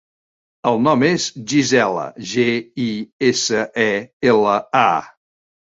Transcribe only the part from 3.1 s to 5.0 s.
essa, e, ela, a.